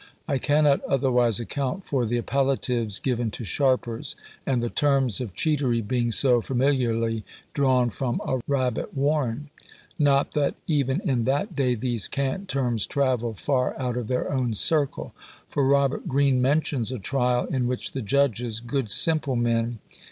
[0.27, 4.15] I cannot otherwise account for the appellatives given to sharpers,
[4.47, 9.51] and the terms of cheatery being so familiarly drawn from a rabbit warren;
[9.99, 14.55] not that even in that day these cant terms travelled far out of their own
[14.55, 15.13] circle;
[15.47, 19.77] for Robert Greene mentions a trial in which the judges, good simple men!